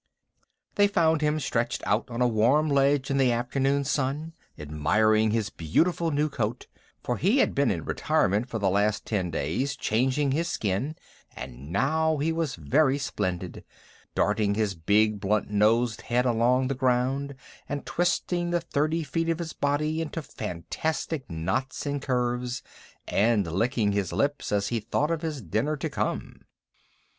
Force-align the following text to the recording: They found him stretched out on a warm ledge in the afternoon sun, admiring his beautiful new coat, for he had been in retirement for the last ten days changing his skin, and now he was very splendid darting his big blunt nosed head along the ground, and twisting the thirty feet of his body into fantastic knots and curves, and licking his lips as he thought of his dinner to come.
They 0.77 0.87
found 0.87 1.21
him 1.21 1.39
stretched 1.39 1.83
out 1.85 2.09
on 2.09 2.23
a 2.23 2.27
warm 2.27 2.69
ledge 2.71 3.11
in 3.11 3.17
the 3.19 3.31
afternoon 3.31 3.83
sun, 3.83 4.33
admiring 4.57 5.29
his 5.29 5.51
beautiful 5.51 6.09
new 6.09 6.27
coat, 6.27 6.65
for 7.03 7.17
he 7.17 7.37
had 7.37 7.53
been 7.53 7.69
in 7.69 7.85
retirement 7.85 8.49
for 8.49 8.57
the 8.57 8.71
last 8.71 9.05
ten 9.05 9.29
days 9.29 9.75
changing 9.75 10.31
his 10.31 10.47
skin, 10.47 10.95
and 11.35 11.71
now 11.71 12.17
he 12.17 12.31
was 12.31 12.55
very 12.55 12.97
splendid 12.97 13.63
darting 14.15 14.55
his 14.55 14.73
big 14.73 15.19
blunt 15.19 15.51
nosed 15.51 16.01
head 16.01 16.25
along 16.25 16.67
the 16.67 16.73
ground, 16.73 17.35
and 17.69 17.85
twisting 17.85 18.49
the 18.49 18.59
thirty 18.59 19.03
feet 19.03 19.29
of 19.29 19.37
his 19.37 19.53
body 19.53 20.01
into 20.01 20.23
fantastic 20.23 21.29
knots 21.29 21.85
and 21.85 22.01
curves, 22.01 22.63
and 23.07 23.45
licking 23.45 23.91
his 23.91 24.11
lips 24.11 24.51
as 24.51 24.69
he 24.69 24.79
thought 24.79 25.11
of 25.11 25.21
his 25.21 25.43
dinner 25.43 25.77
to 25.77 25.91
come. 25.91 26.41